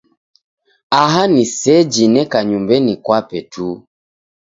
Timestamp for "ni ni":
1.27-1.45